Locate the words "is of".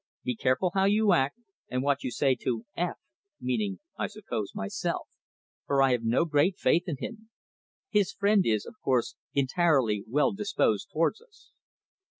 8.43-8.73